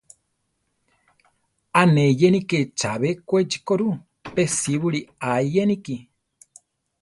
[1.79, 3.91] ‘A ne iyéniki chabé Kwéchi ko rʼu;
[4.33, 5.95] pe síbuli aa iyéniki.